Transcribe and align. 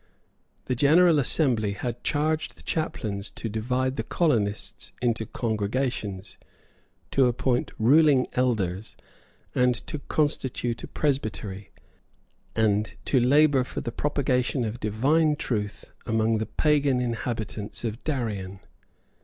The 0.65 0.73
General 0.73 1.19
Assembly 1.19 1.73
had 1.73 2.03
charged 2.03 2.55
the 2.57 2.63
chaplains 2.63 3.29
to 3.35 3.47
divide 3.47 3.97
the 3.97 4.03
colonists 4.03 4.93
into 4.99 5.27
congregations, 5.27 6.39
to 7.11 7.27
appoint 7.27 7.69
ruling 7.77 8.25
elders, 8.33 8.97
to 9.53 9.99
constitute 10.07 10.81
a 10.83 10.87
presbytery, 10.87 11.69
and 12.55 12.95
to 13.05 13.19
labour 13.19 13.63
for 13.63 13.81
the 13.81 13.91
propagation 13.91 14.63
of 14.63 14.79
divine 14.79 15.35
truth 15.35 15.91
among 16.07 16.39
the 16.39 16.47
Pagan 16.47 16.99
inhabitants 16.99 17.83
of 17.83 18.03
Darien. 18.03 18.59